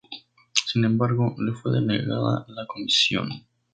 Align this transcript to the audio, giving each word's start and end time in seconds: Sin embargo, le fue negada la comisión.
Sin 0.65 0.83
embargo, 0.83 1.35
le 1.37 1.53
fue 1.53 1.79
negada 1.79 2.43
la 2.47 2.65
comisión. 2.65 3.29